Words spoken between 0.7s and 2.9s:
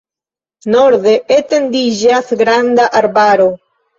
Norde etendiĝas granda